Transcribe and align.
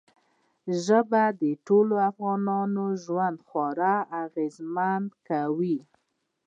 ژبې 0.85 1.25
د 1.41 1.43
ټولو 1.67 1.95
افغانانو 2.09 2.85
ژوند 3.03 3.37
خورا 3.47 3.95
اغېزمن 4.23 5.01
کوي. 5.27 5.77